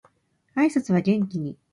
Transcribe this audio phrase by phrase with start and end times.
[0.55, 1.59] 挨拶は元気に